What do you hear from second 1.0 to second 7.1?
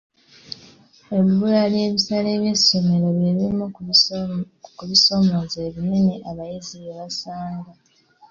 Ebbula ly'ebisale by'essomero by'ebimu ku bisomooza ebinene abayizi bye